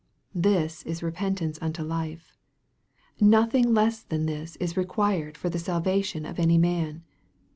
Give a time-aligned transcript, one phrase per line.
[0.33, 2.35] This is repentance unto life.
[3.19, 7.03] Nothing less than this is required for the salvation of any man.